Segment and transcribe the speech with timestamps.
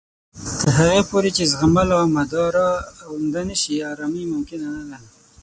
[0.59, 2.69] تر هغه پورې چې زغمل او مدارا
[3.11, 4.97] عمده نه شي، ارامۍ ممکنه نه ده